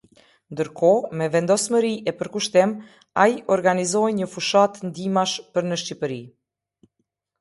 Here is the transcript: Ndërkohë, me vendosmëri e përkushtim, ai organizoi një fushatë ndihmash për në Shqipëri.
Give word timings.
Ndërkohë, 0.53 1.09
me 1.19 1.25
vendosmëri 1.35 1.91
e 2.11 2.15
përkushtim, 2.21 2.73
ai 3.25 3.29
organizoi 3.57 4.17
një 4.21 4.31
fushatë 4.33 4.85
ndihmash 4.91 5.39
për 5.59 5.69
në 5.73 5.79
Shqipëri. 5.83 6.23